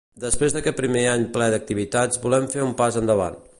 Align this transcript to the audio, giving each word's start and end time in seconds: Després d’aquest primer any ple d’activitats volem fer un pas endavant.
Després 0.21 0.55
d’aquest 0.55 0.77
primer 0.79 1.03
any 1.11 1.27
ple 1.35 1.51
d’activitats 1.55 2.23
volem 2.27 2.51
fer 2.57 2.67
un 2.71 2.77
pas 2.83 3.01
endavant. 3.03 3.41